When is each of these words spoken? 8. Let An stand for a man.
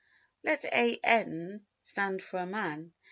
8. 0.43 0.63
Let 0.71 0.99
An 1.03 1.67
stand 1.83 2.23
for 2.23 2.37
a 2.39 2.47
man. 2.47 2.93